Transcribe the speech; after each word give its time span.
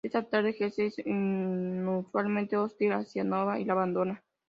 Esa 0.03 0.23
tarde, 0.23 0.53
Jesse 0.53 0.79
es 0.87 0.97
inusualmente 0.97 2.57
hostil 2.57 2.91
hacia 2.93 3.23
Nova 3.23 3.59
y 3.59 3.65
la 3.65 3.73
abandona. 3.73 4.23